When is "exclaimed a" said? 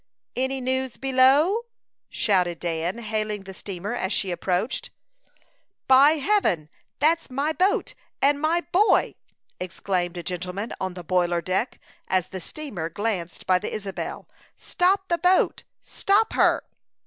9.59-10.23